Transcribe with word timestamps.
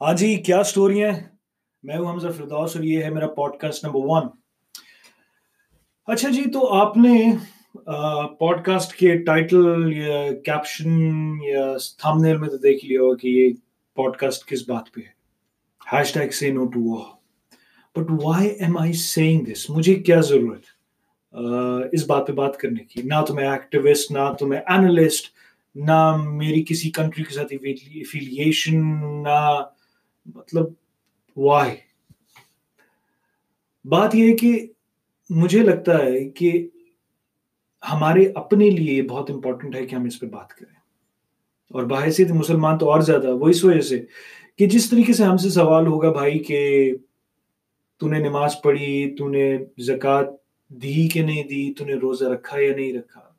ہاں 0.00 0.12
جی 0.12 0.34
کیا 0.36 0.62
سٹوری 0.62 1.02
ہے 1.04 1.10
میں 1.84 1.96
ہوں 1.96 2.10
حمزہ 2.12 2.28
فردوس 2.28 2.76
اور 2.76 2.84
یہ 2.84 3.02
ہے 3.04 3.10
میرا 3.10 3.26
پوڈ 3.26 3.56
کاسٹ 3.56 3.84
نمبر 3.84 4.00
ون 4.04 4.28
اچھا 6.08 6.28
جی 6.28 6.42
تو 6.50 6.60
آپ 6.74 6.96
نے 6.96 7.14
پوڈ 8.38 8.62
کاسٹ 8.64 8.94
کے 8.94 9.16
ٹائٹل 9.18 9.92
یا 9.92 10.20
کیپشن 10.44 10.90
یا 11.42 11.64
تھم 11.98 12.22
نیل 12.24 12.36
میں 12.36 12.48
تو 12.48 12.56
دیکھ 12.56 12.84
لیا 12.84 13.00
ہو 13.00 13.14
کہ 13.16 13.28
یہ 13.28 13.52
پوڈ 13.96 14.16
کاسٹ 14.16 14.46
کس 14.46 14.68
بات 14.68 14.92
پہ 14.94 15.00
ہے۔ 15.00 15.12
ہیش 15.92 16.12
ٹیگ 16.12 16.30
سے 16.30 16.50
نو 16.50 16.64
ٹو 16.66 16.80
وا 16.90 17.02
but 17.96 18.10
why 18.24 18.48
am 18.48 18.78
I 18.78 18.92
seeing 18.92 19.44
this 19.44 19.68
مجھے 19.70 19.94
کیا 19.94 20.20
ضرورت؟ 20.20 20.64
اس 21.92 22.06
بات 22.06 22.26
پہ 22.26 22.32
بات 22.32 22.56
کرنے 22.58 22.84
کی۔ 22.84 23.02
نہ 23.02 23.24
تو 23.28 23.34
میں 23.34 23.48
ایکٹیوسٹ 23.48 24.10
نہ 24.10 24.32
تو 24.38 24.46
میں 24.46 24.60
اینالسٹ 24.66 25.32
نہ 25.74 26.16
میری 26.16 26.64
کسی 26.68 26.90
کنٹری 26.90 27.24
کے 27.24 27.34
ساتھ 27.34 27.52
افیلیشن 27.52 28.76
نہ 29.22 29.64
مطلب 30.26 30.66
وائی 31.36 31.76
بات 33.84 34.14
یہ 34.14 34.30
ہے 34.30 34.36
کہ 34.36 34.66
مجھے 35.30 35.62
لگتا 35.62 35.98
ہے 35.98 36.30
کہ 36.30 36.68
ہمارے 37.92 38.32
اپنے 38.34 38.70
لیے 38.70 39.02
بہت 39.02 39.30
امپورٹنٹ 39.30 39.76
ہے 39.76 39.86
کہ 39.86 39.94
ہم 39.94 40.04
اس 40.04 40.20
پہ 40.20 40.26
بات 40.26 40.48
کریں۔ 40.48 40.80
اور 41.70 41.82
باحثیت 41.82 42.30
مسلمان 42.30 42.78
تو 42.78 42.90
اور 42.90 43.00
زیادہ، 43.00 43.36
وہ 43.36 43.48
اس 43.48 43.64
وجہ 43.64 43.80
سے 43.80 44.04
کہ 44.58 44.66
جس 44.66 44.90
طریقے 44.90 45.12
سے 45.12 45.24
ہم 45.24 45.36
سے 45.36 45.50
سوال 45.50 45.86
ہوگا 45.86 46.12
بھائی 46.12 46.38
کہ 46.38 46.92
تو 47.98 48.08
نے 48.08 48.18
نماز 48.18 48.54
پڑھی، 48.62 49.16
تو 49.16 49.28
نے 49.28 49.58
زکوٰۃ 49.78 50.24
دی 50.68 51.08
کہ 51.08 51.22
نہیں 51.22 51.42
دی، 51.42 51.74
تو 51.74 51.84
نے 51.84 51.94
روزہ 51.94 52.24
رکھا 52.24 52.58
یا 52.60 52.76
نہیں 52.76 52.92
رکھا 52.92 53.29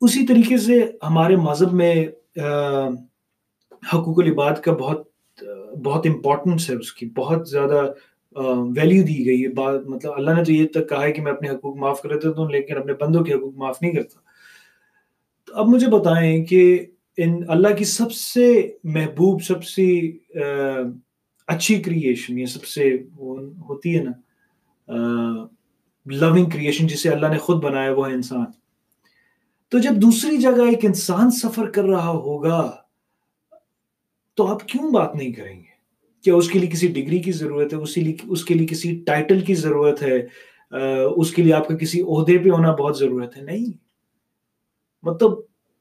اسی 0.00 0.26
طریقے 0.26 0.56
سے 0.58 0.80
ہمارے 1.02 1.36
مذہب 1.36 1.72
میں 1.72 1.94
حقوق 3.94 4.18
العباد 4.18 4.60
کا 4.64 4.72
بہت 4.72 5.08
بہت 5.84 6.06
امپورٹنس 6.06 6.68
ہے 6.70 6.74
اس 6.74 6.92
کی، 6.92 7.06
بہت 7.06 7.48
زیادہ 7.48 7.92
ویلیو 8.76 9.02
دی 9.04 9.24
گئی 9.26 9.44
ہے۔ 9.44 9.48
مطلب 9.88 10.12
اللہ 10.12 10.30
نے 10.30 10.44
تو 10.44 10.52
یہ 10.52 10.66
تک 10.66 10.88
کہا 10.88 11.02
ہے 11.02 11.12
کہ 11.12 11.22
میں 11.22 11.32
اپنے 11.32 11.48
حقوق 11.48 11.76
معاف 11.76 12.02
کر 12.02 12.18
دیتا 12.18 12.40
ہوں 12.40 12.50
لیکن 12.50 12.76
اپنے 12.76 12.92
بندوں 13.00 13.24
کے 13.24 13.34
حقوق 13.34 13.54
معاف 13.56 13.82
نہیں 13.82 13.92
کرتا۔ 13.92 14.18
تو 15.46 15.56
اب 15.56 15.68
مجھے 15.68 15.86
بتائیں 15.88 16.44
کہ 16.44 16.86
ان 17.16 17.40
اللہ 17.48 17.74
کی 17.74 17.84
سب 17.84 18.12
سے 18.12 18.46
محبوب، 18.84 19.42
سب 19.42 19.64
سے 19.64 19.86
اچھی 21.46 21.82
کریشن 21.82 22.38
یہ 22.38 22.46
سب 22.46 22.64
سے 22.64 22.92
ہوتی 23.68 23.98
ہے 23.98 24.02
نا 24.02 25.46
لونگ 26.06 26.48
کریشن 26.50 26.86
جسے 26.86 27.08
اللہ 27.08 27.26
نے 27.26 27.38
خود 27.38 27.62
بنایا، 27.64 27.92
وہ 27.92 28.08
ہے 28.08 28.14
انسان۔ 28.14 28.59
تو 29.72 29.78
جب 29.78 29.90
دوسری 30.02 30.36
جگہ 30.36 30.68
ایک 30.68 30.84
انسان 30.84 31.30
سفر 31.30 31.70
کر 31.70 31.84
رہا 31.84 32.08
ہوگا، 32.08 32.70
تو 34.34 34.46
آپ 34.46 34.68
کیوں 34.68 34.90
بات 34.90 35.14
نہیں 35.14 35.32
کریں 35.32 35.56
گے؟ 35.56 35.68
کیا 36.24 36.34
اس 36.34 36.50
کے 36.50 36.58
لیے 36.58 36.70
کسی 36.70 36.86
ڈگری 36.86 37.18
کی 37.18 37.32
ضرورت 37.32 37.72
ہے؟ 37.72 37.78
اسی 37.78 38.00
لیے 38.00 38.14
اس 38.28 38.44
کے 38.44 38.54
لیے 38.54 38.66
کسی 38.66 39.02
ٹائٹل 39.06 39.40
کی 39.40 39.54
ضرورت 39.54 40.02
ہے؟ 40.02 40.26
اس 41.16 41.30
کے 41.30 41.42
لیے 41.42 41.52
آپ 41.52 41.68
کا 41.68 41.76
کسی 41.76 42.00
عہدے 42.00 42.38
پہ 42.38 42.50
ہونا 42.50 42.74
بہت 42.74 42.98
ضرورت 42.98 43.36
ہے؟ 43.36 43.42
نہیں۔ 43.42 43.72
مطلب 45.02 45.30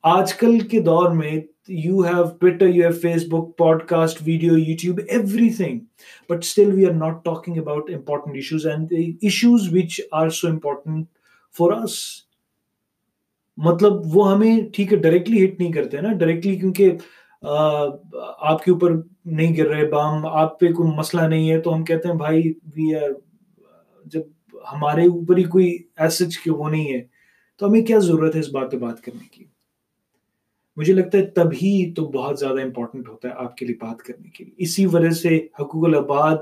آج 0.04 0.34
کل 0.34 0.60
کے 0.60 0.80
دور 0.80 1.10
میں 1.12 1.32
you 1.68 2.00
have 2.02 2.24
Twitter 2.40 2.68
you 2.68 2.84
have 2.84 3.00
Facebook 3.28 3.58
podcast 3.84 4.22
video 4.26 4.58
YouTube 4.58 5.00
everything 5.50 5.80
but 6.30 6.38
still 6.38 6.74
we 6.74 6.86
are 6.86 6.94
not 6.94 7.24
talking 7.26 7.58
about 7.58 7.90
important 7.90 8.36
issues 8.36 8.66
and 8.66 8.94
issues 9.22 9.68
which 9.74 10.02
are 10.12 10.30
so 10.30 10.48
important 10.48 11.08
for 11.58 11.72
us 11.72 11.96
مطلب 13.66 13.94
وہ 14.14 14.32
ہمیں 14.32 14.60
ٹھیک 14.74 14.94
ہے 14.94 14.98
ڈائریکٹلی 14.98 15.46
ہٹ 15.46 15.60
نہیں 15.60 15.72
کرتے 15.72 16.02
نا۔ 16.02 16.14
ڈائریکٹلی 16.14 16.56
کیونکہ 16.56 16.92
آپ 18.40 18.64
کے 18.64 18.72
اوپر 18.72 18.92
نہیں 19.26 19.56
گر 19.58 19.68
رہے، 19.68 19.86
بام، 19.88 20.26
آپ 20.28 20.60
پہ 20.60 20.68
کوئی 20.68 20.90
مسئلہ 20.98 21.22
نہیں 21.22 21.50
ہے۔ 21.52 21.62
تو 21.62 21.74
ہم 21.76 21.84
کہتے 21.84 22.08
ہیں، 22.08 22.16
بھائی 22.16 22.40
وی 22.76 22.96
آر 22.96 23.10
جب 24.06 24.22
ہمارے 24.74 25.06
اوپر 25.06 25.38
ہی 25.38 25.44
کوئی 25.44 25.78
ایسج 25.98 26.44
کہ 26.44 26.52
وہ 26.52 26.70
نہیں 26.70 26.94
ہے۔ 26.94 27.02
تو 27.58 27.68
ہمیں 27.68 27.82
کیا 27.82 28.00
ضرورت 28.00 28.36
ہے 28.36 28.40
اس 28.40 28.50
بات 28.54 28.72
پہ 28.72 28.78
بات 28.78 29.02
کرنے 29.02 29.28
کی؟ 29.32 29.44
مجھے 30.78 30.94
لگتا 30.94 31.18
ہے 31.18 31.26
تبھی 31.26 31.94
تو 31.94 32.06
بہت 32.06 32.40
زیادہ 32.40 32.62
امپورٹنٹ 32.62 33.10
ہوتا 33.10 33.28
ہے 33.28 33.34
آپ 33.38 33.58
کے 33.58 33.66
لیے 33.66 33.76
بات 33.82 34.00
کرنے 34.00 34.30
کے 34.30 34.44
لیے۔ 34.44 34.54
اسی 34.58 34.86
وجہ 34.86 35.10
سے 35.10 35.38
حقوق 35.60 35.86
العباد 35.86 36.38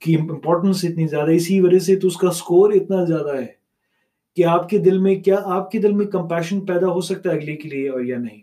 کی 0.00 0.14
امپورٹنس 0.14 0.84
اتنی 0.84 1.06
زیادہ 1.06 1.30
اسی 1.30 1.60
وجہ 1.60 1.78
سے 1.78 1.96
تو 1.96 2.06
اس 2.08 2.16
کا 2.16 2.28
اسکور 2.28 2.72
اتنا 2.72 3.04
زیادہ 3.04 3.36
ہے۔ 3.36 3.65
کہ 4.36 4.44
آپ 4.44 4.68
کے 4.68 4.78
دل 4.78 4.98
میں 4.98 5.14
کیا 5.14 5.36
آپ 5.44 5.70
کے 5.70 5.78
دل 5.78 5.92
میں 5.92 6.06
کمپیشن 6.06 6.60
پیدا 6.66 6.86
ہو 6.86 7.00
سکتا 7.00 7.30
ہے 7.30 7.34
اگلے 7.34 7.56
کے 7.56 7.68
لیے 7.68 7.88
اور 7.88 8.00
یا 8.00 8.18
نہیں؟ 8.18 8.40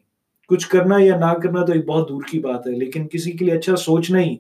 کچھ 0.48 0.68
کرنا 0.70 0.96
یا 1.00 1.18
نہ 1.18 1.34
کرنا 1.34 1.66
تو 1.66 1.74
ایک 1.74 1.86
بہت 1.86 2.10
دور 2.10 2.22
کی 2.32 2.40
بات 2.40 2.68
ہے، 2.68 2.72
لیکن 2.72 3.08
کسی 3.08 3.32
کے 3.32 3.46
لیے 3.46 3.58
اچھا 3.58 3.76
سوچنا 3.76 4.20
ہی 4.20 4.36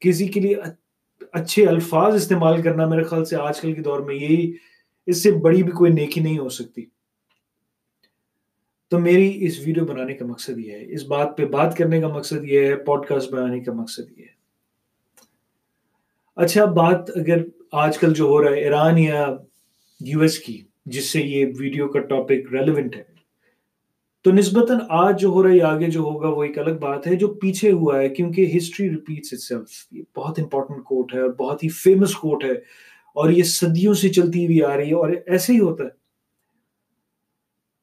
کسی 0.00 0.28
کے 0.28 0.40
لیے 0.40 0.56
اچھے 1.32 1.66
الفاظ 1.66 2.14
استعمال 2.14 2.62
کرنا 2.62 2.86
میرے 2.86 3.02
خیال 3.02 3.24
سے 3.24 3.36
آج 3.36 3.60
کل 3.60 3.72
کے 3.72 3.82
دور 3.82 4.00
میں 4.00 4.14
یہی 4.14 4.52
اس 5.06 5.22
سے 5.22 5.32
بڑی 5.32 5.62
بھی 5.62 5.72
کوئی 5.72 5.92
نیکی 5.92 6.20
نہیں 6.20 6.38
ہو 6.38 6.48
سکتی۔ 6.48 6.84
تو 8.88 8.98
میری 8.98 9.44
اس 9.46 9.58
ویڈیو 9.64 9.84
بنانے 9.84 10.14
کا 10.14 10.26
مقصد 10.26 10.58
یہ 10.58 10.72
ہے، 10.72 10.92
اس 10.92 11.04
بات 11.04 11.36
پہ 11.36 11.44
بات 11.46 11.76
کرنے 11.76 12.00
کا 12.00 12.08
مقصد 12.08 12.44
یہ 12.44 12.60
ہے 12.60 12.76
پوڈ 12.76 13.06
کاسٹ 13.06 13.32
بنانے 13.32 13.60
کا 13.60 13.72
مقصد 13.72 14.18
یہ 14.18 14.24
ہے۔ 14.24 14.38
اچھا 16.36 16.64
بات 16.64 17.10
اگر 17.16 17.44
آج 17.72 17.98
کل 17.98 18.14
جو 18.14 18.24
ہو 18.24 18.42
رہا 18.42 18.50
ہے، 18.50 18.60
ایران 18.60 18.98
یا 18.98 19.26
یو 20.00 20.20
ایس 20.20 20.38
کی، 20.38 20.60
جس 20.86 21.10
سے 21.10 21.20
یہ 21.20 21.46
ویڈیو 21.58 21.88
کا 21.88 22.00
ٹاپک 22.00 22.52
ریلیونٹ 22.52 22.96
ہے۔ 22.96 23.02
تو 24.24 24.32
نسبتاً 24.32 24.78
آج 24.88 25.20
جو 25.20 25.28
ہو 25.28 25.42
رہا 25.42 25.50
ہے 25.50 25.60
آگے 25.62 25.90
جو 25.90 26.00
ہوگا، 26.00 26.28
وہ 26.28 26.42
ایک 26.44 26.58
الگ 26.58 26.78
بات 26.80 27.06
ہے 27.06 27.16
جو 27.16 27.28
پیچھے 27.34 27.70
ہوا 27.72 27.98
ہے، 27.98 28.08
کیونکہ 28.08 28.52
ہسٹری 28.56 28.88
ریپیٹس 28.90 29.32
اٹ 29.32 29.38
سیلف 29.38 29.86
یہ 29.90 30.02
بہت 30.16 30.38
امپورٹنٹ 30.38 30.84
کوٹ 30.84 31.14
ہے 31.14 31.20
اور 31.20 31.30
بہت 31.30 31.64
ہی 31.64 31.68
فیمس 31.68 32.14
کوٹ 32.14 32.44
ہے۔ 32.44 32.52
اور 33.16 33.30
یہ 33.30 33.42
صدیوں 33.42 33.94
سے 33.94 34.08
چلتی 34.08 34.44
ہوئی 34.46 34.62
آ 34.62 34.76
رہی 34.76 34.88
ہے، 34.88 34.94
اور 34.94 35.10
ایسے 35.26 35.52
ہی 35.52 35.58
ہوتا 35.58 35.84
ہے۔ 35.84 35.98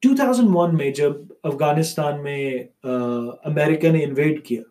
2001 0.02 0.74
میں 0.74 0.90
جب 0.90 1.12
افغانستان 1.42 2.22
میں 2.22 2.58
امریکہ 2.84 3.90
نے 3.90 4.04
انویڈ 4.04 4.44
کیا، 4.44 4.62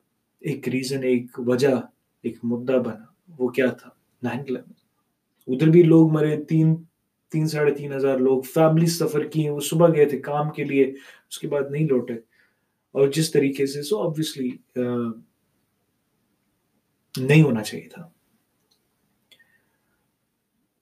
ایک 0.41 0.67
ریزن 0.69 1.03
ایک 1.03 1.39
وجہ، 1.39 1.75
ایک 2.23 2.37
مدعا 2.43 2.77
بنا، 2.77 3.05
وہ 3.39 3.47
کیا 3.47 3.67
تھا؟ 3.71 3.89
نائن 4.23 4.39
الیون 4.39 4.73
ادھر 5.47 5.69
بھی 5.69 5.83
لوگ 5.83 6.11
مرے، 6.13 6.35
تین 6.43 6.75
تین 7.31 7.47
ساڑھے 7.47 7.73
تین 7.73 7.93
ہزار 7.93 8.17
لوگ 8.17 8.41
فیملی 8.41 8.85
سفر 8.85 9.27
کیے 9.27 9.49
وہ 9.49 9.59
صبح 9.59 9.87
گئے 9.95 10.05
تھے 10.05 10.17
کام 10.17 10.49
کے 10.49 10.63
لیے، 10.63 10.83
اس 11.29 11.39
کے 11.39 11.47
بعد 11.47 11.63
نہیں 11.71 11.87
لوٹے۔ 11.87 12.13
اور 12.91 13.07
جس 13.07 13.31
طریقے 13.31 13.65
سے 13.65 13.83
سو 13.83 14.01
آبویسلی 14.01 14.51
نہیں 17.17 17.41
ہونا 17.41 17.63
چاہیے 17.63 17.87
تھا۔ 17.87 18.09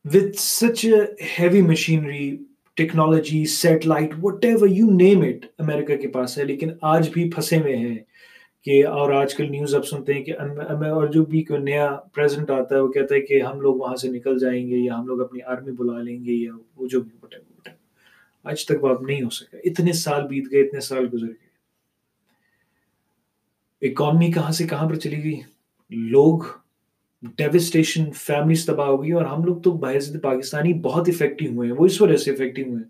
With 0.05 0.39
such 0.39 0.85
heavy 1.39 1.61
machinery 1.61 2.37
technology 2.73 3.45
satellite 3.45 4.09
whatever 4.45 4.67
you 4.67 4.91
name 4.91 5.21
it 5.21 5.45
America 5.59 5.97
کے 5.97 6.07
پاس 6.07 6.37
ہے، 6.37 6.43
لیکن 6.43 6.69
آج 6.81 7.09
بھی 7.09 7.29
پھنسے 7.29 7.57
ہوئے 7.57 7.77
ہیں۔ 7.77 7.97
کہ 8.65 8.87
اور 8.87 9.11
آج 9.11 9.35
کل 9.35 9.51
نیوز 9.51 9.75
اب 9.75 9.87
سنتے 9.87 10.13
ہیں 10.13 10.23
کہ 10.23 10.31
اور 10.31 11.07
جو 11.07 11.25
بھی 11.25 11.43
کوئی 11.43 11.59
نیا 11.59 11.99
پریزنٹ 12.13 12.51
آتا 12.51 12.75
ہے 12.75 12.79
وہ 12.79 12.91
کہتا 12.91 13.15
ہے 13.15 13.21
کہ 13.21 13.41
ہم 13.41 13.61
لوگ 13.61 13.75
وہاں 13.75 13.95
سے 13.95 14.09
نکل 14.09 14.39
جائیں 14.39 14.69
گے 14.69 14.77
یا 14.77 14.99
ہم 14.99 15.07
لوگ 15.07 15.21
اپنی 15.21 15.41
آرمی 15.41 15.71
بلا 15.71 16.01
لیں 16.01 16.25
گے 16.25 16.31
یا 16.31 16.51
وہ 16.75 16.87
جو 16.87 17.01
بھی 17.01 17.27
آج 18.43 18.65
تک 18.65 18.83
وہ 18.83 18.89
اب 18.89 19.01
نہیں 19.01 19.23
ہو 19.23 19.29
سکا۔ 19.29 19.57
اتنے 19.63 19.93
سال 19.93 20.27
بیت 20.27 20.51
گئے، 20.51 20.61
اتنے 20.61 20.79
سال 20.79 21.07
گزر 21.13 21.27
گئے۔ 21.27 21.45
اکانمی 23.89 24.31
کہاں 24.31 24.51
سے 24.51 24.67
کہاں 24.67 24.89
پر 24.89 24.95
چلی 24.95 25.23
گئی؟ 25.23 25.39
لوگ 25.89 26.39
ڈیوسٹیشن 27.37 28.11
فیملیز 28.11 28.65
تباہ 28.65 28.87
ہو 28.87 29.03
گئی 29.03 29.11
اور 29.11 29.25
ہم 29.25 29.43
لوگ 29.43 29.57
تو 29.57 29.71
بحث 29.71 30.11
پاکستانی 30.21 30.73
بہت 30.73 31.09
افیکٹو 31.09 31.45
ہوئے 31.45 31.69
ہیں۔ 31.69 31.75
وہ 31.79 31.85
اس 31.85 32.01
وجہ 32.01 32.17
سے 32.17 32.31
افیکٹو 32.31 32.61
ہوئے 32.61 32.75
ہیں۔ 32.75 32.89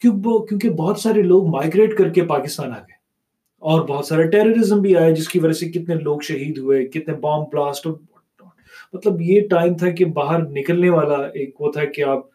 کیونکہ 0.00 0.70
بہت 0.70 0.98
سارے 0.98 1.22
لوگ 1.22 1.46
مائگریٹ 1.46 1.98
کر 1.98 2.08
کے 2.08 2.24
پاکستان 2.24 2.72
آ 2.72 2.78
گئے۔ 2.78 2.91
اور 3.62 3.88
بہت 3.88 4.06
سارا 4.06 4.22
ٹیررزم 4.22 4.80
بھی 4.80 4.96
آیا 4.96 5.10
جس 5.10 5.28
کی 5.28 5.38
وجہ 5.38 5.52
سے 5.52 5.68
کتنے 5.70 5.94
لوگ 5.94 6.20
شہید 6.20 6.58
ہوئے، 6.58 6.86
کتنے 6.86 7.14
بام 7.14 7.44
بلاسٹ 7.52 7.86
مطلب 8.92 9.20
یہ 9.20 9.48
ٹائم 9.48 9.74
تھا 9.74 9.90
کہ 9.90 10.04
باہر 10.04 10.42
نکلنے 10.48 10.90
والا 10.90 11.16
ایک 11.26 11.60
وہ 11.60 11.72
تھا 11.72 11.84
کہ 11.84 12.02
آپ 12.02 12.26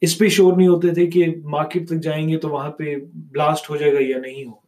اس 0.00 0.18
پہ 0.18 0.28
شور 0.28 0.56
نہیں 0.56 0.68
ہوتے 0.68 0.94
تھے 0.94 1.06
کہ 1.06 1.26
مارکیٹ 1.44 1.88
تک 1.88 2.02
جائیں 2.02 2.28
گے 2.28 2.36
تو 2.36 2.48
وہاں 2.48 2.70
پہ 2.70 2.96
بلاسٹ 3.14 3.70
ہو 3.70 3.76
جائے 3.76 3.92
گا 3.92 3.98
یا 4.00 4.18
نہیں 4.18 4.44
ہوگا۔ 4.44 4.60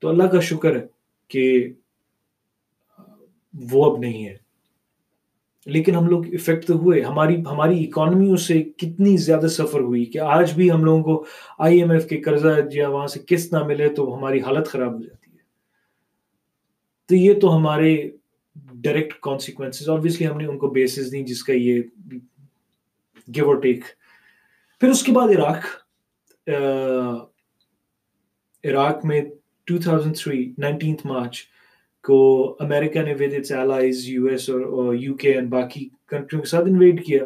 تو 0.00 0.08
اللہ 0.08 0.22
کا 0.22 0.40
شکر 0.40 0.76
ہے 0.76 0.86
کہ 1.28 1.72
وہ 3.54 3.92
اب 3.92 3.98
نہیں 3.98 4.26
ہے۔ 4.26 4.45
لیکن 5.66 5.94
ہم 5.94 6.06
لوگ 6.06 6.26
افیکٹ 6.26 6.66
تو 6.66 6.74
ہوئے۔ 6.74 7.00
ہماری 7.00 7.40
ہماری 7.40 7.84
اکانومیوں 7.84 8.36
سے 8.36 8.62
کتنی 8.62 9.16
زیادہ 9.16 9.46
سفر 9.46 9.80
ہوئی 9.80 10.04
کہ 10.04 10.18
آج 10.18 10.52
بھی 10.54 10.70
ہم 10.70 10.84
لوگوں 10.84 11.02
کو 11.02 11.24
آئی 11.58 11.78
ایم 11.78 11.90
ایف 11.90 12.08
کے 12.08 12.16
قرضہ 12.16 12.48
یا 12.72 12.88
وہاں 12.88 13.06
سے 13.06 13.20
قسط 13.28 13.52
نہ 13.52 13.62
ملے 13.62 13.88
تو 13.88 14.16
ہماری 14.16 14.40
حالت 14.40 14.66
خراب 14.66 14.94
ہو 14.94 15.02
جاتی 15.02 15.30
ہے۔ 15.30 15.36
تو 17.06 17.14
یہ 17.14 17.40
تو 17.40 17.56
ہمارے 17.56 18.10
ڈائریکٹ 18.72 19.20
کانسیکوینس 19.20 19.88
آبویسلی 19.88 20.26
ہم 20.26 20.38
نے 20.38 20.46
ان 20.46 20.58
کو 20.58 20.68
بیسز 20.68 21.12
دی 21.12 21.22
جس 21.22 21.44
کا 21.44 21.52
یہ 21.52 21.82
گیو 23.34 23.46
اور 23.46 23.56
ٹیک 23.56 23.84
پھر 24.80 24.88
اس 24.88 25.02
کے 25.02 25.12
بعد 25.12 25.28
عراق 25.28 25.64
عراق 28.64 29.04
میں 29.04 29.20
2003 29.70 30.54
19th 30.64 31.02
مارچ 31.04 31.44
کو 32.06 32.56
امریکہ 32.60 33.02
نے 33.02 33.14
with 33.14 33.34
its 33.36 33.52
allies 33.52 34.08
U 34.08 34.24
S 34.24 34.50
اور 34.50 34.94
یو 34.94 35.14
کے 35.14 35.32
اینڈ 35.32 35.48
باقی 35.48 35.88
کنٹریوں 36.06 36.42
کے 36.42 36.48
ساتھ 36.48 36.68
انویٹ 36.68 37.06
کیا۔ 37.06 37.24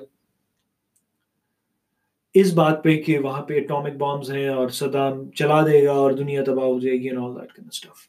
اس 2.35 2.53
بات 2.53 2.85
پہ 2.85 3.03
کہ 3.03 3.19
وہاں 3.19 3.43
پہ 3.43 3.57
اٹامک 3.57 3.97
بامز 3.97 4.31
ہیں 4.31 4.49
اور 4.49 4.69
صدام 4.69 5.31
چلا 5.31 5.67
دے 5.67 5.85
گا 5.87 5.93
اور 5.93 6.13
دنیا 6.13 6.45
تباہ 6.45 6.65
ہو 6.65 6.81
جائے 6.81 6.97
گی 6.97 7.09
and 7.09 7.19
all 7.19 7.35
that 7.35 7.53
kind 7.53 7.73
stuff 7.73 8.09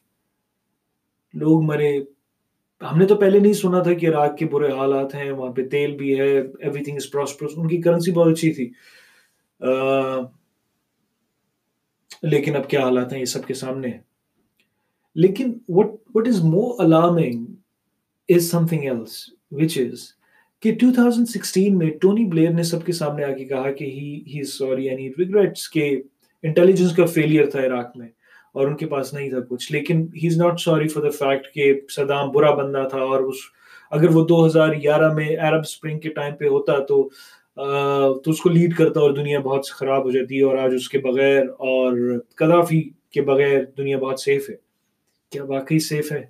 لوگ 1.34 1.62
مرے۔ 1.62 1.98
ہم 2.92 2.98
نے 2.98 3.06
تو 3.06 3.16
پہلے 3.16 3.38
نہیں 3.38 3.52
سنا 3.52 3.82
تھا 3.82 3.92
کہ 3.92 4.08
عراق 4.08 4.36
کے 4.38 4.46
برے 4.46 4.72
حالات 4.72 5.14
ہیں، 5.14 5.30
وہاں 5.30 5.52
پہ 5.52 5.68
تیل 5.68 5.96
بھی 5.96 6.20
ہے 6.20 6.38
ایوری 6.38 6.84
تھنگ 6.84 6.96
از 6.96 7.10
پراسپرس 7.10 7.50
ان 7.56 7.68
کی 7.68 7.80
کرنسی 7.80 8.12
بہت 8.12 8.32
اچھی 8.32 8.52
تھی۔ 8.52 8.70
لیکن 12.22 12.56
اب 12.56 12.70
کیا 12.70 12.80
حالات 12.80 13.12
ہیں 13.12 13.20
یہ 13.20 13.24
سب 13.24 13.46
کے 13.46 13.54
سامنے۔ 13.54 13.88
ہیں 13.88 14.11
لیکن 15.14 15.52
what 15.68 15.86
what 16.14 16.28
is 16.28 16.44
more 16.44 16.74
alarming 16.78 17.44
is 18.28 18.50
something 18.66 18.84
else 18.84 19.28
which 19.50 19.78
is 19.78 19.98
کہ 20.60 20.72
2016 20.84 21.76
میں 21.76 21.90
ٹونی 21.90 22.24
بلیئر 22.24 22.50
نے 22.50 22.62
سب 22.62 22.84
کے 22.86 22.92
سامنے 22.92 23.24
آ 23.24 23.32
کے 23.32 23.44
کہا 23.44 23.70
کہ 23.70 23.84
ہی 23.84 24.22
ہی 24.26 24.42
سوری 24.44 24.86
یعنی 24.86 25.08
ریگریٹس 25.18 25.70
کہ 25.70 26.02
انٹیلیجنس 26.42 26.96
کا 26.96 27.06
فیلئر 27.06 27.50
تھا 27.50 27.60
عراق 27.60 27.96
میں 27.96 28.08
اور 28.52 28.66
ان 28.66 28.76
کے 28.76 28.86
پاس 28.86 29.14
نہیں 29.14 29.30
تھا 29.30 29.40
کچھ۔ 29.40 29.72
لیکن 29.72 30.06
he 30.22 30.26
is 30.26 30.36
not 30.36 30.60
sorry 30.60 30.88
for 30.88 31.02
the 31.02 31.10
fact 31.10 31.54
کہ 31.54 31.80
صدام 31.88 32.30
برا 32.30 32.54
بندہ 32.54 32.88
تھا 32.90 32.98
اور 32.98 33.20
اس 33.20 33.36
اگر 33.90 34.10
وہ 34.10 34.26
دو 34.26 34.46
ہزار 34.46 34.68
گیارہ 34.68 35.12
میں 35.12 35.36
عرب 35.36 35.60
اسپرنگ 35.60 36.00
کے 36.00 36.08
ٹائم 36.08 36.34
پہ 36.36 36.46
ہوتا 36.46 36.78
تو 36.78 37.08
تو 38.22 38.30
اس 38.30 38.40
کو 38.40 38.48
لیڈ 38.50 38.76
کرتا 38.76 39.00
اور 39.00 39.10
دنیا 39.10 39.38
بہت 39.38 39.66
خراب 39.66 40.04
ہو 40.04 40.10
جاتی 40.10 40.40
اور 40.40 40.58
آج 40.58 40.74
اس 40.74 40.88
کے 40.88 40.98
بغیر 40.98 41.42
اور 41.42 42.18
قذافی 42.34 42.82
کے 43.10 43.22
بغیر 43.22 43.64
دنیا 43.78 43.98
بہت 43.98 44.20
سیف 44.20 44.50
ہے۔ 44.50 44.71
کیا 45.32 45.44
واقعی 45.44 45.78
سیف 45.78 46.12
ہے؟ 46.12 46.26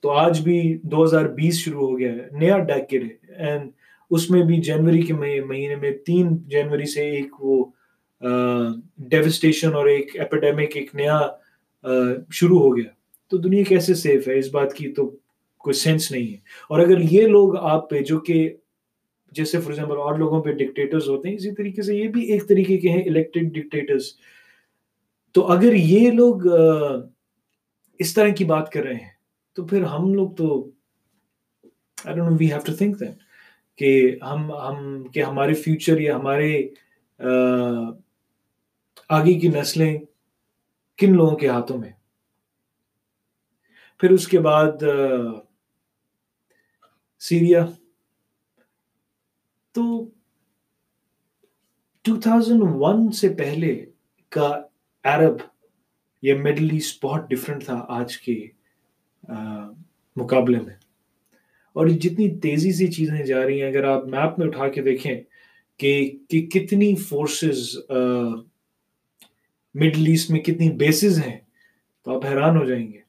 تو 0.00 0.10
آج 0.10 0.40
بھی 0.40 0.78
دو 0.82 1.04
ہزار 1.04 1.24
بیس 1.24 1.54
شروع 1.54 1.86
ہو 1.88 1.98
گیا 1.98 2.12
ہے، 2.12 2.26
نیا 2.32 2.58
ڈیکڈ 2.58 3.04
ہے۔ 3.04 3.32
اینڈ 3.32 3.70
اس 4.10 4.30
میں 4.30 4.42
بھی 4.42 4.56
جنوری 4.56 5.02
کے 5.02 5.14
مہینے 5.14 5.76
میں 5.76 5.90
تین 5.90 6.36
جنوری 6.48 6.86
سے 6.86 7.10
ایک 7.10 7.30
وہ 7.40 7.64
ڈیوسٹیشن 8.98 9.74
اور 9.74 9.86
ایک 9.86 10.20
ایپیڈیمک 10.20 10.76
ایک 10.76 10.94
نیا 10.94 11.20
شروع 12.30 12.58
ہو 12.58 12.76
گیا۔ 12.76 12.90
تو 13.28 13.36
دنیا 13.36 13.62
کیسے 13.68 13.94
سیف 13.94 14.28
ہے؟ 14.28 14.38
اس 14.38 14.50
بات 14.50 14.74
کی 14.74 14.88
تو 14.88 15.06
کوئی 15.58 15.74
سینس 15.74 16.10
نہیں 16.12 16.28
ہے۔ 16.28 16.36
اور 16.68 16.80
اگر 16.80 16.98
یہ 17.00 17.26
لوگ 17.26 17.56
آپ 17.56 17.90
پہ، 17.90 18.00
جو 18.00 18.20
کہ 18.20 18.54
جیسے 19.32 19.60
فار 19.60 19.70
ایگزامپل 19.70 19.96
اور 19.96 20.18
لوگوں 20.18 20.42
پہ 20.42 20.52
ڈکٹیٹرز 20.52 21.08
ہوتے 21.08 21.28
ہیں، 21.28 21.36
اسی 21.36 21.54
طریقے 21.54 21.82
سے 21.82 21.96
یہ 21.96 22.08
بھی 22.08 22.32
ایک 22.32 22.48
طریقے 22.48 22.78
کے 22.78 22.88
ہیں 22.88 23.02
الیکٹڈ 23.02 23.54
ڈکٹیٹرز 23.54 24.04
تو 25.32 25.46
اگر 25.46 25.72
یہ 25.72 26.10
لوگ 26.10 26.40
اس 27.98 28.14
طرح 28.14 28.28
کی 28.28 28.44
بات 28.44 28.72
کر 28.72 28.82
رہے 28.82 28.94
ہیں۔ 28.94 29.12
تو 29.52 29.66
پھر 29.66 29.82
ہم 29.82 30.14
لوگ 30.14 30.30
تو 30.34 30.70
I 32.04 32.16
don't 32.16 32.30
know 32.30 32.36
we 32.40 32.52
have 32.52 32.60
to 32.66 32.76
think 32.76 33.00
that 33.00 33.18
کہ 33.78 34.18
ہم 34.22 34.56
ہم، 34.56 35.08
کہ 35.08 35.22
ہمارے 35.22 35.54
فیوچر 35.54 36.00
یا 36.00 36.16
ہمارے 36.16 36.68
آگے 39.08 39.40
کی 39.40 39.48
نسلیں 39.48 39.98
کن 40.96 41.14
لوگوں 41.16 41.36
کے 41.36 41.48
ہاتھوں 41.48 41.78
میں۔ 41.78 41.92
پھر 44.00 44.10
اس 44.10 44.28
کے 44.28 44.38
بعد 44.38 44.82
سیریا۔ 47.18 47.64
تو 49.72 50.10
ٹو 52.04 52.20
تھاؤزینڈ 52.20 52.62
ون 52.64 53.12
سے 53.12 53.28
پہلے 53.28 53.86
کا 54.28 54.62
عرب 55.04 55.36
یا 56.26 56.34
مڈل 56.36 56.68
ایسٹ 56.72 57.04
بہت 57.04 57.28
ڈفرینٹ 57.30 57.64
تھا 57.64 57.84
آج 57.88 58.16
کے 58.18 58.36
مقابلے 60.16 60.60
میں۔ 60.60 60.74
اور 61.76 61.86
جتنی 61.86 62.28
تیزی 62.40 62.72
سے 62.72 62.86
چیزیں 62.86 63.24
جا 63.26 63.44
رہی 63.44 63.60
ہیں، 63.62 63.68
اگر 63.68 63.84
آپ 63.84 64.04
میپ 64.04 64.38
میں 64.38 64.46
اٹھا 64.46 64.68
کے 64.68 64.82
دیکھیں 64.82 65.14
کہ 65.78 66.10
کتنی 66.28 66.94
فورسز 66.94 67.76
مڈل 69.74 70.04
ایسٹ 70.08 70.30
میں 70.30 70.40
کتنی 70.40 70.70
بیسز 70.72 71.18
ہیں، 71.18 71.38
تو 72.02 72.16
آپ 72.16 72.26
حیران 72.26 72.56
ہو 72.56 72.64
جائیں 72.64 72.86
گے۔ 72.92 73.00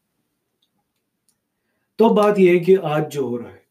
تو 1.95 2.09
بات 2.13 2.39
یہ 2.39 2.49
ہے 2.49 2.59
کہ 2.59 2.75
آج 2.83 3.13
جو 3.13 3.21
ہو 3.21 3.37
رہا 3.37 3.53
ہے 3.53 3.63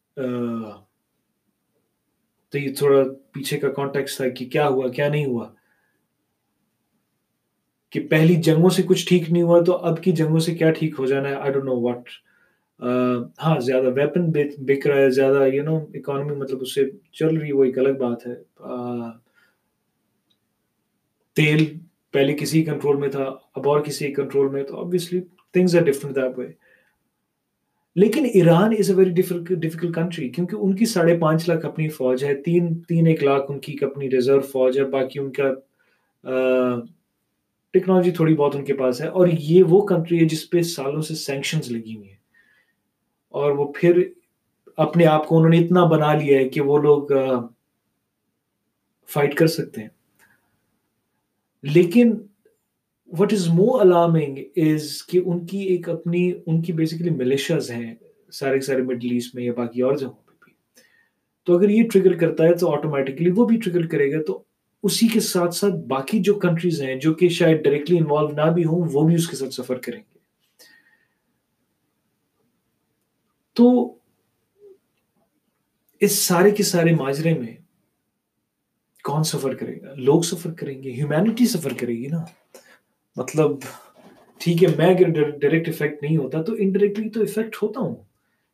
تو 2.50 2.58
یہ 2.58 2.74
تھوڑا 2.74 3.02
پیچھے 3.32 3.58
کا 3.58 3.68
کانٹیکس 3.72 4.16
تھا 4.16 4.28
کہ 4.28 4.44
کیا 4.46 4.68
ہوا، 4.68 4.88
کیا 4.88 5.08
نہیں 5.08 5.26
ہوا۔ 5.26 5.52
کہ 7.94 8.00
پہلی 8.10 8.34
جنگوں 8.42 8.70
سے 8.70 8.82
کچھ 8.82 9.06
ٹھیک 9.08 9.30
نہیں 9.30 9.42
ہوا 9.42 9.60
تو 9.64 9.76
اب 9.88 10.02
کی 10.02 10.12
جنگوں 10.12 10.38
سے 10.38 10.54
کیا 10.54 10.70
ٹھیک 10.78 10.94
ہو 10.98 11.06
جانا 11.06 11.28
ہے؟ 11.28 11.34
آئی 11.34 11.52
ڈونٹ 11.52 11.64
نو 11.64 11.80
واٹ 11.80 12.08
ہاں 13.42 13.58
زیادہ 13.60 13.92
ویپن 13.96 14.30
بک 14.30 14.86
رہا 14.86 14.96
ہے 14.96 15.10
زیادہ 15.10 15.46
یو 15.52 15.62
نو 15.64 15.76
اکانومی 15.94 16.34
مطلب 16.36 16.58
اس 16.60 16.74
سے 16.74 16.84
چل 17.12 17.36
رہی، 17.36 17.52
وہ 17.52 17.64
ایک 17.64 17.78
الگ 17.78 17.98
بات 17.98 18.26
ہے۔ 18.26 18.34
تیل 21.36 21.64
پہلے 22.14 22.34
کسی 22.38 22.62
کنٹرول 22.64 22.96
میں 22.96 23.08
تھا، 23.08 23.24
اب 23.54 23.68
اور 23.68 23.80
کسی 23.80 24.12
کنٹرول 24.14 24.50
میں، 24.52 24.62
تو 24.64 24.80
obviously 24.80 25.20
things 25.52 25.76
are 25.76 25.82
different 25.82 26.16
that 26.16 26.38
way 26.38 26.46
لیکن 27.96 28.24
Iran 28.34 28.72
is 28.78 28.90
a 28.90 28.96
very 28.96 29.10
difficult 29.10 29.94
country 29.94 30.28
کیونکہ 30.28 30.56
ان 30.56 30.74
کی 30.76 30.86
ساڑھے 30.86 31.16
پانچ 31.18 31.48
لاکھ 31.48 31.66
اپنی 31.66 31.88
فوج 31.88 32.24
ہے، 32.24 32.34
تین 32.42 32.74
تین 32.88 33.06
ایک 33.06 33.22
لاکھ 33.24 33.50
ان 33.50 33.58
کی 33.60 33.76
اپنی 33.82 34.10
ریزرو 34.10 34.40
فوج 34.52 34.78
ہے، 34.78 34.84
باقی 34.90 35.18
ان 35.20 35.30
کا 35.32 35.52
ٹیکنالوجی 37.74 38.10
تھوڑی 38.10 38.34
بہت 38.34 38.56
ان 38.56 38.64
کے 38.64 38.74
پاس 38.74 39.00
ہے 39.00 39.06
اور 39.06 39.28
یہ 39.38 39.62
وہ 39.62 39.86
کنٹری 39.86 40.20
ہے 40.20 40.24
جس 40.24 40.50
پہ 40.50 40.62
سالوں 40.62 41.02
سے 41.02 41.14
سینکشنز 41.14 41.70
لگی 41.70 41.96
ہوئی 41.96 42.08
ہیں۔ 42.08 42.16
اور 43.28 43.50
وہ 43.50 43.72
پھر 43.76 44.08
اپنے 44.76 45.06
آپ 45.06 45.28
کو 45.28 45.36
انہوں 45.36 45.50
نے 45.50 45.58
اتنا 45.58 45.84
بنا 45.84 46.14
لیا 46.14 46.38
ہے 46.38 46.48
کہ 46.48 46.60
وہ 46.60 46.78
لوگ 46.78 47.08
فائٹ 49.08 49.34
کر 49.34 49.46
سکتے 49.46 49.80
ہیں۔ 49.80 49.88
لیکن 51.62 52.12
what 53.06 53.32
is 53.32 53.48
more 53.48 53.80
alarming 53.80 54.38
is 54.56 55.06
کہ 55.06 55.20
ان 55.24 55.46
کی 55.46 55.58
ایک 55.58 55.88
اپنی، 55.88 56.32
ان 56.46 56.62
کی 56.62 56.72
بیسیکلی 56.72 57.10
ملیشیاز 57.10 57.70
ہیں 57.70 57.94
سارے 58.32 58.60
سارے 58.60 58.82
مڈل 58.82 59.08
ایسٹ 59.12 59.34
میں 59.34 59.44
یا 59.44 59.52
باقی 59.52 59.82
اور 59.82 59.96
جگہوں 59.96 60.26
پہ 60.26 60.32
بھی۔ 60.44 60.52
تو 61.44 61.58
اگر 61.58 61.68
یہ 61.68 61.82
ٹریگر 61.92 62.12
کرتا 62.12 62.44
ہے 62.44 62.54
تو 62.54 62.72
آٹومیٹکلی 62.72 63.30
وہ 63.30 63.44
بھی 63.44 63.56
ٹریگر 63.56 63.86
کرے 63.86 64.12
گا 64.12 64.22
تو 64.22 64.43
اسی 64.84 65.08
کے 65.08 65.20
ساتھ 65.20 65.54
ساتھ 65.54 65.74
باقی 65.74 66.20
جو 66.20 66.34
کنٹریز 66.34 66.82
ہیں 66.82 66.94
جو 66.96 67.14
کہ 67.14 67.28
شاید 67.28 67.64
ڈائریکٹلی 67.64 67.98
انوالو 67.98 68.28
نہ 68.28 68.50
بھی 68.50 68.64
ہوں، 68.64 68.88
وہ 68.92 69.06
بھی 69.06 69.14
اس 69.14 69.28
کے 69.28 69.36
ساتھ 69.36 69.54
سفر 69.54 69.78
کریں 69.78 70.00
گے۔ 70.00 70.18
تو 73.52 73.94
اس 76.00 76.12
سارے 76.18 76.50
کے 76.50 76.62
سارے 76.62 76.94
ماجرے 76.94 77.34
میں 77.34 77.56
کون 79.04 79.22
سفر 79.22 79.54
کرے 79.54 79.82
گا؟ 79.82 79.94
لوگ 79.94 80.22
سفر 80.22 80.52
کریں 80.52 80.82
گے 80.82 80.92
ہیومینٹی 80.92 81.46
سفر 81.46 81.72
کرے 81.72 81.92
گی 81.92 82.06
نا۔ 82.06 82.24
مطلب 83.16 83.50
ٹھیک 84.38 84.64
ہے، 84.64 84.68
میں 84.78 84.86
اگر 84.86 85.08
ڈائریکٹ 85.30 85.68
افیکٹ 85.68 86.02
نہیں 86.02 86.16
ہوتا 86.16 86.42
تو 86.42 86.52
انڈائریکٹلی 86.58 87.10
تو 87.10 87.20
افیکٹ 87.20 87.56
ہوتا 87.62 87.80
ہوں۔ 87.80 87.96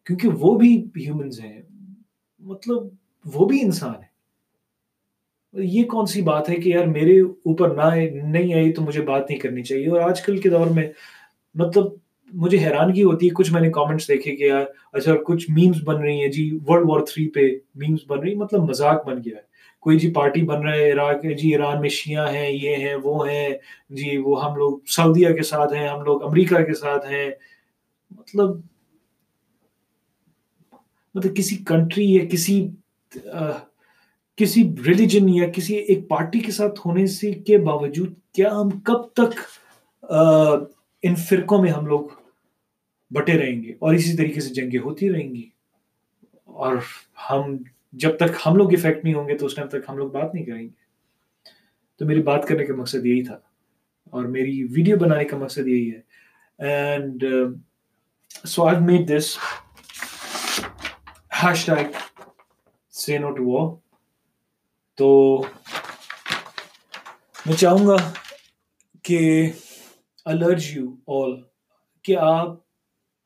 کیونکہ 0.07 0.29
وہ 0.29 0.59
بھی 0.59 0.85
ہیومنز 0.97 1.41
ہیں۔ 1.41 1.63
مطلب 2.39 2.77
وہ 3.35 3.49
بھی 3.49 3.63
انسان 3.63 3.95
ہے 3.95 4.10
یہ 5.53 5.85
کون 5.85 6.07
سی 6.07 6.23
بات 6.23 6.51
ہے 6.51 6.55
کہ 6.55 6.69
یار 6.69 6.85
میرے 6.85 7.21
اوپر 7.21 7.75
نہ 7.75 7.95
نہیں 8.25 8.55
آئی 8.55 8.73
تو 8.73 8.83
مجھے 8.83 9.03
بات 9.03 9.31
نہیں 9.31 9.41
کرنی 9.41 9.63
چاہیے۔ 9.63 9.89
اور 9.89 10.01
آج 10.01 10.23
کل 10.23 10.39
کے 10.39 10.49
دور 10.49 10.67
میں 10.67 10.93
مطلب 11.55 11.85
مجھے 12.33 12.59
حیرانگی 12.59 13.03
ہوتی 13.03 13.27
ہے، 13.27 13.31
کچھ 13.31 13.53
میں 13.53 13.61
نے 13.61 13.71
کامنٹس 13.71 14.09
دیکھے 14.09 14.37
کہ 14.37 14.45
یار 14.45 14.65
اچھا 14.93 15.15
کچھ 15.27 15.51
میمز 15.51 15.83
بن 15.85 15.97
رہی 15.97 16.21
ہیں۔ 16.21 16.29
جی 16.29 16.59
ورلڈ 16.69 16.87
وار 16.89 17.01
تھری 17.01 17.29
پہ 17.29 17.41
میمز 17.75 17.99
بن 18.07 18.19
رہی 18.19 18.35
مطلب 18.35 18.69
مذاق 18.69 19.07
بن 19.07 19.17
گیا 19.17 19.37
ہے۔ 19.37 19.43
کوئی 19.81 19.99
جی 19.99 20.13
پارٹی 20.13 20.43
بن 20.43 20.63
رہا 20.63 20.75
ہے 20.75 20.93
عراق 20.93 21.23
جی 21.23 21.53
ایران 21.53 21.81
میں 21.81 21.89
شیعہ 21.89 22.33
ہیں، 22.35 22.51
یہ 22.51 22.77
ہیں، 22.77 22.95
وہ 22.95 23.29
ہیں 23.31 23.49
جی 23.91 24.17
وہ 24.17 24.45
ہم 24.45 24.57
لوگ 24.57 24.79
سعودیہ 24.87 25.29
کے 25.29 25.43
ساتھ 25.43 25.73
ہیں، 25.73 25.89
ہم 25.89 26.03
لوگ 26.05 26.25
امریکہ 26.25 26.65
کے 26.65 26.75
ساتھ 26.75 27.07
ہیں۔ 27.07 27.31
مطلب 28.11 28.51
مطلب 31.15 31.37
کسی 31.37 31.57
کنٹری 31.57 32.15
یا 32.15 32.25
کسی 32.25 32.69
کسی 34.37 34.75
ریلیجن 34.87 35.29
یا 35.29 35.51
کسی 35.51 35.75
ایک 35.75 36.09
پارٹی 36.09 36.41
کے 36.41 36.53
ساتھ 36.53 36.81
ہونے 36.87 37.07
سے 37.07 37.33
کے 37.33 37.59
باوجود 37.59 38.15
کیا 38.33 38.51
ہم 38.51 38.71
کب 38.71 39.03
تک 39.13 39.41
ان 41.03 41.15
فرقوں 41.15 41.63
میں 41.63 41.71
ہم 41.71 41.87
لوگ 41.87 42.09
بٹے 43.11 43.39
رہیں 43.39 43.63
گے 43.63 43.71
اور 43.71 43.95
اسی 43.95 44.17
طریقے 44.17 44.41
سے 44.41 44.55
جنگیں 44.55 44.79
ہوتی 44.79 45.13
رہیں 45.13 45.35
گی؟ 45.35 45.51
اور 46.45 46.77
ہم 47.31 47.57
جب 47.93 48.17
تک 48.17 48.47
ہم 48.47 48.57
لوگ 48.57 48.73
افیکٹ 48.73 49.05
نہیں 49.05 49.15
ہوں 49.15 49.29
گے 49.29 49.37
تو 49.37 49.47
اس 49.47 49.55
ٹائم 49.55 49.69
تک 49.69 49.77
ہم 49.89 49.97
لوگ 49.97 50.11
بات 50.11 50.35
نہیں 50.35 50.45
کریں 50.45 50.63
گے۔ 50.63 50.91
تو 51.99 52.07
میری 52.07 52.23
بات 52.23 52.49
کرنے 52.49 52.65
کا 52.65 52.75
مقصد 52.75 53.07
یہی 53.07 53.23
تھا 53.25 53.39
اور 54.05 54.25
میری 54.25 54.65
ویڈیو 54.65 54.97
بنانے 54.97 55.25
کا 55.25 55.37
مقصد 55.37 55.67
یہی 55.67 55.91
ہے۔ 55.91 56.01
And 56.59 57.25
so 58.45 58.65
I 58.65 58.81
made 58.81 59.09
this 59.09 59.39
hashtag 61.67 61.93
C 62.91 63.19
two 63.19 63.90
تو 65.01 65.43
میں 67.47 67.57
چاہوں 67.57 67.87
گا 67.87 67.97
کہ 69.03 69.51
الرج 70.25 70.67
یو 70.73 70.95
آل 71.07 71.41
کہ 72.03 72.17
آپ 72.17 72.49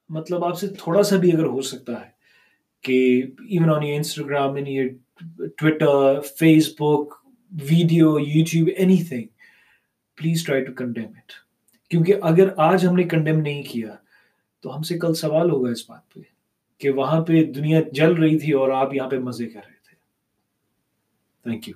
مطلب 0.09 0.45
آپ 0.45 0.59
سے 0.59 0.69
تھوڑا 0.69 1.02
سا 1.02 1.16
بھی 1.16 1.33
اگر 1.33 1.45
ہو 1.45 1.62
سکتا 1.62 1.93
ہے 1.93 2.11
کہ 2.83 3.23
even 3.38 3.71
on 3.71 3.83
your 3.83 3.97
Instagram 3.97 4.54
in 4.54 4.66
your 4.66 4.88
Twitter 5.57 6.21
Facebook 6.81 7.14
video 7.71 8.19
YouTube 8.21 8.69
anything 9.04 9.26
please 10.16 10.45
try 10.47 10.64
to 10.64 10.73
condemn 10.73 11.09
it 11.16 11.33
کیونکہ 11.90 12.14
اگر 12.23 12.49
آج 12.57 12.87
ہم 12.87 12.95
نے 12.95 13.02
کنڈیم 13.02 13.40
نہیں 13.40 13.62
کیا، 13.62 13.95
تو 14.61 14.76
ہم 14.76 14.83
سے 14.83 14.99
کل 14.99 15.14
سوال 15.14 15.50
ہوگا 15.50 15.71
اس 15.71 15.90
بات 15.90 16.14
پہ 16.14 16.21
کہ 16.78 16.90
وہاں 16.90 17.25
پہ 17.25 17.45
دنیا 17.45 17.81
جل 17.93 18.12
رہی 18.12 18.38
تھی 18.38 18.52
اور 18.52 18.69
آپ 18.69 18.95
یہاں 18.95 19.11
پہ 19.11 19.19
مزے 19.19 19.47
کر 19.47 19.61
رہے 19.66 19.74
تھے 21.44 21.50
تھینک 21.50 21.68
یو 21.68 21.74